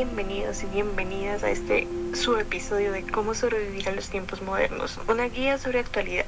[0.00, 5.24] bienvenidos y bienvenidas a este su episodio de Cómo sobrevivir a los tiempos modernos, una
[5.24, 6.24] guía sobre actualidad.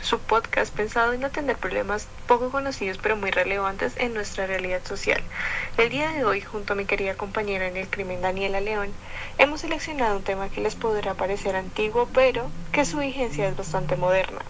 [0.00, 5.22] Su podcast pensado en atender problemas poco conocidos pero muy relevantes en nuestra realidad social.
[5.76, 8.90] El día de hoy, junto a mi querida compañera en el crimen Daniela León,
[9.38, 13.94] hemos seleccionado un tema que les podrá parecer antiguo pero que su vigencia es bastante
[13.94, 14.40] moderna.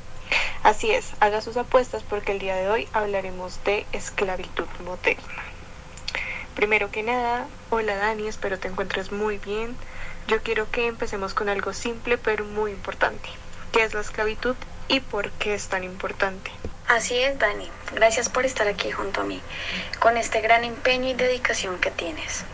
[0.62, 5.41] Así es, haga sus apuestas porque el día de hoy hablaremos de esclavitud moderna.
[6.54, 9.74] Primero que nada, hola Dani, espero te encuentres muy bien.
[10.28, 13.28] Yo quiero que empecemos con algo simple pero muy importante.
[13.72, 14.54] ¿Qué es la esclavitud
[14.88, 16.50] y por qué es tan importante?
[16.88, 17.70] Así es, Dani.
[17.94, 19.40] Gracias por estar aquí junto a mí,
[19.98, 22.44] con este gran empeño y dedicación que tienes.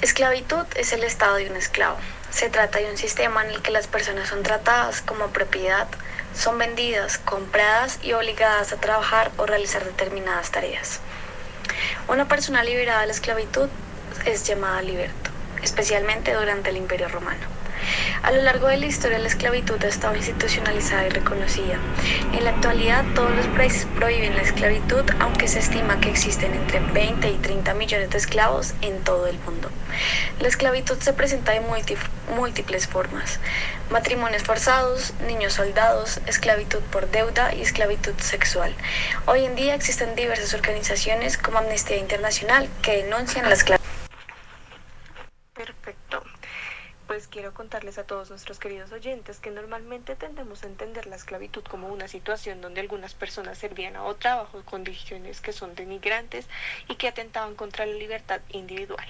[0.00, 1.98] Esclavitud es el estado de un esclavo.
[2.30, 5.88] Se trata de un sistema en el que las personas son tratadas como propiedad,
[6.34, 11.00] son vendidas, compradas y obligadas a trabajar o realizar determinadas tareas.
[12.08, 13.70] Una persona liberada de la esclavitud
[14.24, 15.30] es llamada liberto,
[15.62, 17.55] especialmente durante el Imperio Romano.
[18.22, 21.78] A lo largo de la historia la esclavitud ha estado institucionalizada y reconocida.
[22.32, 26.80] En la actualidad todos los países prohíben la esclavitud, aunque se estima que existen entre
[26.80, 29.70] 20 y 30 millones de esclavos en todo el mundo.
[30.40, 31.60] La esclavitud se presenta de
[32.34, 33.38] múltiples formas.
[33.90, 38.74] Matrimonios forzados, niños soldados, esclavitud por deuda y esclavitud sexual.
[39.26, 43.86] Hoy en día existen diversas organizaciones como Amnistía Internacional que denuncian la esclavitud.
[47.06, 51.64] pues quiero contarles a todos nuestros queridos oyentes que normalmente tendemos a entender la esclavitud
[51.64, 56.46] como una situación donde algunas personas servían a otra bajo condiciones que son denigrantes
[56.86, 59.06] y que atentaban contra la libertad individual.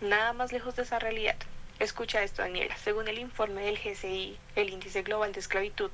[0.00, 1.34] Nada más lejos de esa realidad.
[1.80, 2.76] Escucha esto, Daniela.
[2.76, 5.90] Según el informe del GCI, el Índice Global de Esclavitud,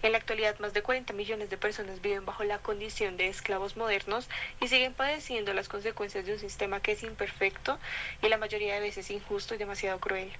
[0.00, 3.76] en la actualidad más de 40 millones de personas viven bajo la condición de esclavos
[3.76, 4.30] modernos
[4.62, 7.78] y siguen padeciendo las consecuencias de un sistema que es imperfecto
[8.22, 10.32] y la mayoría de veces injusto y demasiado cruel.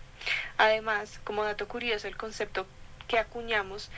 [0.57, 2.67] Además, como dato curioso, el concepto
[3.07, 3.91] que acuñamos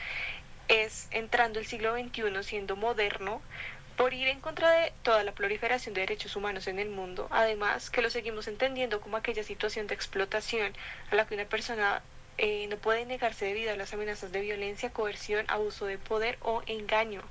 [0.67, 3.41] es entrando el siglo XXI siendo moderno,
[3.99, 7.89] por ir en contra de toda la proliferación de derechos humanos en el mundo, además
[7.89, 10.71] que lo seguimos entendiendo como aquella situación de explotación
[11.11, 12.01] a la que una persona
[12.37, 16.63] eh, no puede negarse debido a las amenazas de violencia, coerción, abuso de poder o
[16.65, 17.21] engaño.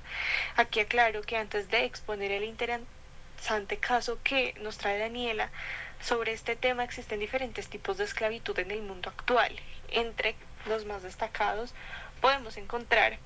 [0.57, 5.49] Aquí aclaro que antes de exponer el interesante caso que nos trae Daniela
[5.99, 9.59] sobre este tema existen diferentes tipos de esclavitud en el mundo actual.
[9.89, 10.35] Entre
[10.67, 11.73] los más destacados
[12.21, 13.17] podemos encontrar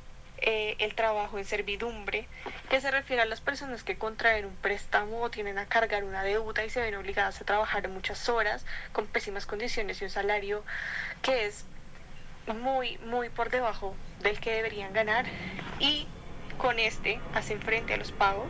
[0.45, 2.27] eh, el trabajo en servidumbre,
[2.69, 6.21] que se refiere a las personas que contraen un préstamo o tienen a cargar una
[6.21, 10.65] deuda y se ven obligadas a trabajar muchas horas con pésimas condiciones y un salario
[11.21, 11.63] que es
[12.47, 15.25] muy, muy por debajo del que deberían ganar
[15.79, 16.07] y
[16.57, 18.49] con este hacen frente a los pagos.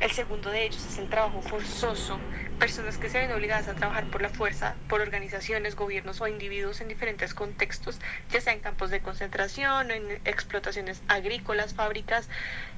[0.00, 2.24] El segundo de ellos es el trabajo forzoso,
[2.58, 6.80] personas que se ven obligadas a trabajar por la fuerza, por organizaciones, gobiernos o individuos
[6.80, 8.00] en diferentes contextos,
[8.30, 12.30] ya sea en campos de concentración, en explotaciones agrícolas, fábricas,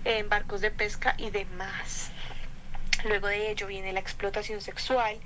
[0.05, 2.11] en barcos de pesca y demás.
[3.05, 5.21] Luego de ello viene la explotación sexual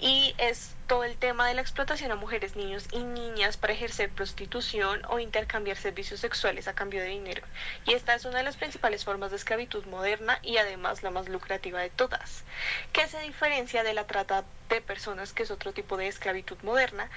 [0.00, 4.10] y es todo el tema de la explotación a mujeres, niños y niñas para ejercer
[4.10, 7.42] prostitución o intercambiar servicios sexuales a cambio de dinero.
[7.86, 11.28] Y esta es una de las principales formas de esclavitud moderna y además la más
[11.28, 12.44] lucrativa de todas,
[12.92, 17.10] que se diferencia de la trata de personas, que es otro tipo de esclavitud moderna,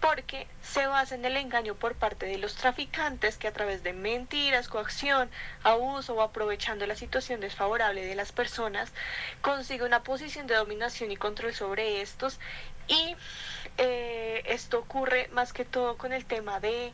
[0.00, 3.92] porque se basa en el engaño por parte de los traficantes que a través de
[3.92, 5.30] mentiras, coacción,
[5.62, 8.92] abuso o aprovechando la situación desfavorable de las personas
[9.40, 12.38] consigue una posición de dominación y control sobre estos
[12.86, 13.16] y
[13.76, 16.92] eh, esto ocurre más que todo con el tema de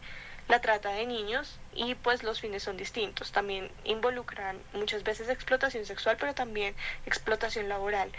[0.48, 3.32] la trata de niños y pues los fines son distintos.
[3.32, 6.74] También involucran muchas veces explotación sexual pero también
[7.06, 8.10] explotación laboral.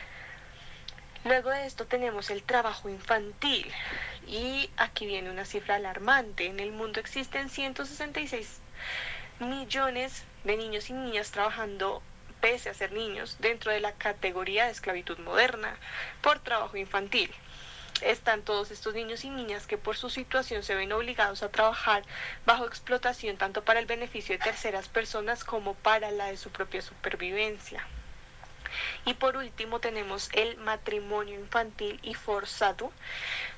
[1.25, 3.65] Luego de esto tenemos el trabajo infantil
[4.27, 6.45] y aquí viene una cifra alarmante.
[6.45, 8.59] En el mundo existen 166
[9.39, 12.03] millones de niños y niñas trabajando
[12.41, 15.79] pese a ser niños dentro de la categoría de esclavitud moderna
[16.21, 17.33] por trabajo infantil.
[18.01, 22.03] Están todos estos niños y niñas que por su situación se ven obligados a trabajar
[22.45, 26.83] bajo explotación tanto para el beneficio de terceras personas como para la de su propia
[26.83, 27.83] supervivencia.
[29.05, 32.91] Y por último tenemos el matrimonio infantil y forzado.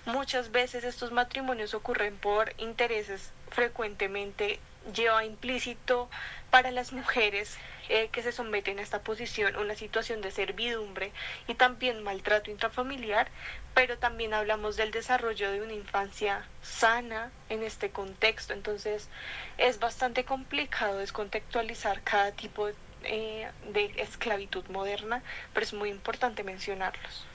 [0.06, 4.60] Muchas veces estos matrimonios ocurren por intereses frecuentemente
[4.94, 6.10] lleva implícito
[6.50, 7.58] para las mujeres
[7.90, 11.12] eh, que se someten a esta posición una situación de servidumbre
[11.48, 13.30] y también maltrato intrafamiliar,
[13.74, 18.54] pero también hablamos del desarrollo de una infancia sana en este contexto.
[18.54, 19.10] Entonces
[19.58, 22.76] es bastante complicado descontextualizar cada tipo de
[23.08, 25.24] eh, de esclavitud moderna,
[25.54, 27.26] pero es muy importante mencionarlos.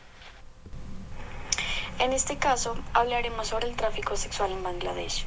[1.99, 5.25] En este caso, hablaremos sobre el tráfico sexual en Bangladesh.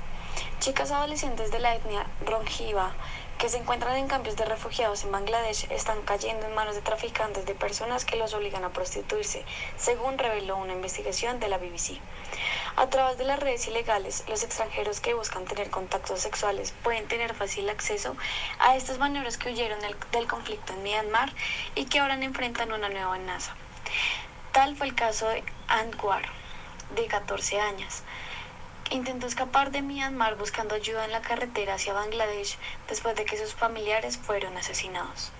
[0.60, 2.94] Chicas adolescentes de la etnia Ronjiva
[3.38, 7.46] que se encuentran en campos de refugiados en Bangladesh están cayendo en manos de traficantes
[7.46, 9.44] de personas que los obligan a prostituirse,
[9.78, 12.00] según reveló una investigación de la BBC.
[12.78, 17.34] A través de las redes ilegales, los extranjeros que buscan tener contactos sexuales pueden tener
[17.34, 18.16] fácil acceso
[18.60, 21.32] a estas maniobras que huyeron del, conflicto en Myanmar
[21.76, 23.54] y que ahora enfrentan una nueva amenaza.
[24.54, 26.24] Tal fue el caso de Anwar,
[26.96, 28.04] de 14 años
[28.96, 32.58] Intentó escapar de Myanmar buscando ayuda en la carretera hacia Bangladesh
[32.88, 35.34] después de que sus familiares fueron asesinados.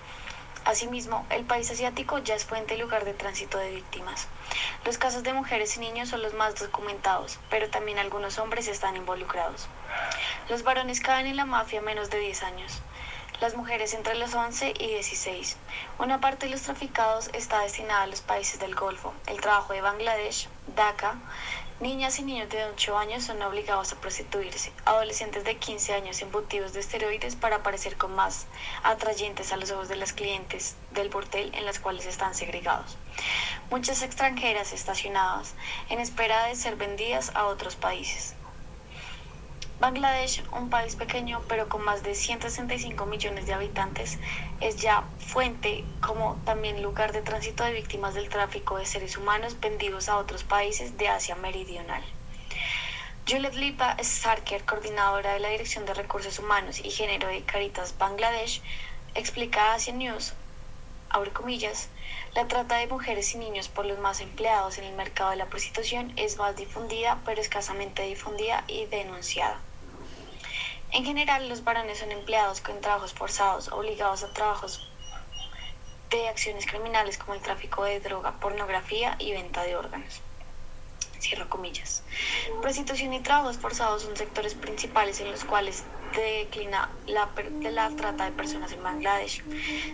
[0.66, 4.28] Asimismo, el país asiático ya es fuente y lugar de tránsito de víctimas.
[4.84, 8.94] Los casos de mujeres y niños son los más documentados, pero también algunos hombres están
[8.94, 9.68] involucrados.
[10.50, 12.82] Los varones caen en la mafia menos de 10 años
[13.40, 15.56] las mujeres entre los 11 y 16.
[15.98, 19.12] Una parte de los traficados está destinada a los países del Golfo.
[19.26, 21.16] El trabajo de Bangladesh, Dhaka,
[21.78, 24.72] Niñas y niños de 8 años son obligados a prostituirse.
[24.86, 28.46] Adolescentes de 15 años embutidos de esteroides para parecer con más
[28.82, 32.96] atrayentes a los ojos de las clientes del bordel en las cuales están segregados.
[33.70, 35.54] Muchas extranjeras estacionadas
[35.90, 38.35] en espera de ser vendidas a otros países.
[39.78, 44.18] Bangladesh, un país pequeño pero con más de 165 millones de habitantes,
[44.60, 49.60] es ya fuente como también lugar de tránsito de víctimas del tráfico de seres humanos
[49.60, 52.02] vendidos a otros países de Asia Meridional.
[53.28, 58.62] Juliet Lipa Sarker, coordinadora de la Dirección de Recursos Humanos y Género de Caritas Bangladesh,
[59.14, 60.32] explica a Asia News,
[61.10, 61.90] abre comillas,
[62.36, 65.46] la trata de mujeres y niños por los más empleados en el mercado de la
[65.46, 69.58] prostitución es más difundida, pero escasamente difundida y denunciada.
[70.92, 74.86] En general, los varones son empleados con trabajos forzados, obligados a trabajos
[76.10, 80.20] de acciones criminales como el tráfico de droga, pornografía y venta de órganos.
[81.20, 82.02] Cierro comillas.
[82.62, 85.84] Prostitución y trabajos forzados son sectores principales en los cuales
[86.14, 87.28] declina la,
[87.70, 89.42] la trata de personas en Bangladesh.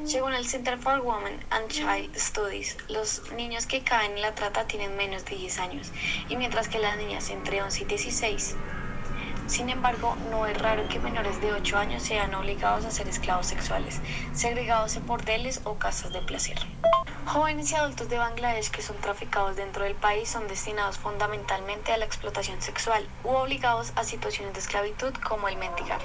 [0.05, 4.67] Según el Center for Women and Child Studies, los niños que caen en la trata
[4.67, 5.93] tienen menos de 10 años,
[6.29, 8.57] y mientras que las niñas entre 11 y 16
[9.47, 13.47] sin embargo, no es raro que menores de 8 años sean obligados a ser esclavos
[13.47, 14.01] sexuales,
[14.33, 16.57] segregados en bordeles o casas de placer.
[17.25, 21.97] Jóvenes y adultos de Bangladesh que son traficados dentro del país son destinados fundamentalmente a
[21.97, 26.01] la explotación sexual u obligados a situaciones de esclavitud como el mendigar.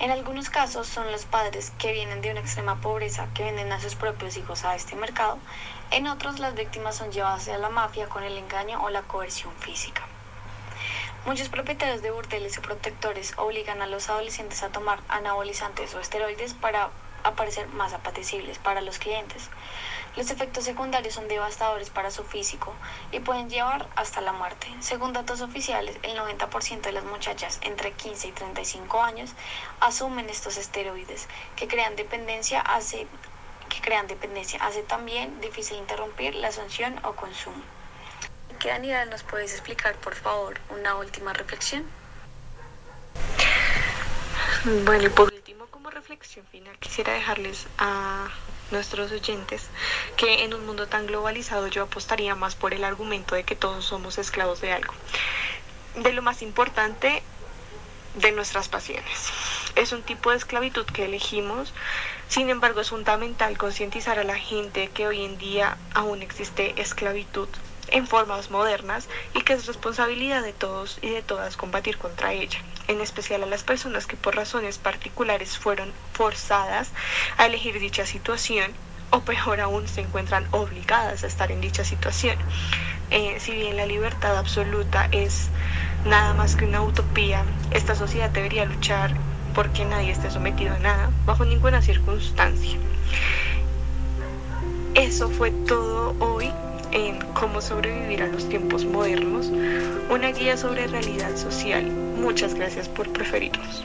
[0.00, 3.80] En algunos casos son los padres que vienen de una extrema pobreza que venden a
[3.80, 5.38] sus propios hijos a este mercado,
[5.92, 9.54] en otros las víctimas son llevadas a la mafia con el engaño o la coerción
[9.54, 10.02] física.
[11.24, 16.54] Muchos propietarios de burdeles o protectores obligan a los adolescentes a tomar anabolizantes o esteroides
[16.54, 16.90] para
[17.24, 19.48] aparecer más apetecibles para los clientes.
[20.16, 22.74] Los efectos secundarios son devastadores para su físico
[23.12, 24.66] y pueden llevar hasta la muerte.
[24.80, 29.30] Según datos oficiales, el 90% de las muchachas entre 15 y 35 años
[29.80, 33.06] asumen estos esteroides que crean dependencia hace
[33.68, 34.58] que crean dependencia.
[34.62, 37.62] Hace también difícil interrumpir la sanción o consumo
[38.62, 41.84] que Aníbal nos puedes explicar, por favor, una última reflexión.
[44.84, 45.31] Bueno, por
[45.82, 48.28] como reflexión final, quisiera dejarles a
[48.70, 49.64] nuestros oyentes
[50.16, 53.86] que en un mundo tan globalizado yo apostaría más por el argumento de que todos
[53.86, 54.94] somos esclavos de algo.
[55.96, 57.20] De lo más importante,
[58.14, 59.32] de nuestras pasiones.
[59.74, 61.74] Es un tipo de esclavitud que elegimos,
[62.28, 67.48] sin embargo es fundamental concientizar a la gente que hoy en día aún existe esclavitud
[67.92, 72.58] en formas modernas y que es responsabilidad de todos y de todas combatir contra ella,
[72.88, 76.90] en especial a las personas que por razones particulares fueron forzadas
[77.36, 78.72] a elegir dicha situación
[79.10, 82.36] o peor aún se encuentran obligadas a estar en dicha situación.
[83.10, 85.50] Eh, si bien la libertad absoluta es
[86.06, 89.14] nada más que una utopía, esta sociedad debería luchar
[89.54, 92.78] porque nadie esté sometido a nada, bajo ninguna circunstancia.
[94.94, 96.50] Eso fue todo hoy
[96.92, 99.50] en cómo sobrevivir a los tiempos modernos,
[100.10, 101.84] una guía sobre realidad social.
[102.20, 103.82] Muchas gracias por preferirnos.